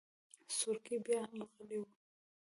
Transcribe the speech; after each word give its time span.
سورکی 0.57 0.97
بياهم 1.05 1.39
غلی 1.53 1.77
و. 1.81 1.83